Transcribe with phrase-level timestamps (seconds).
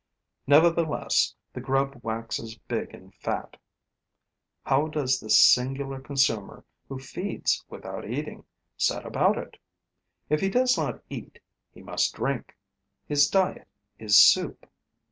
[0.47, 3.55] Nevertheless, the grub waxes big and fat.
[4.65, 8.45] How does this singular consumer, who feeds without eating,
[8.75, 9.57] set about it?
[10.27, 11.37] If he does not eat,
[11.71, 12.57] he must drink;
[13.07, 13.67] his diet
[13.99, 14.65] is soup.